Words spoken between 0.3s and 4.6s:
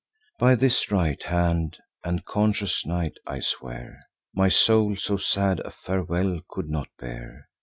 By this right hand and conscious night I swear, My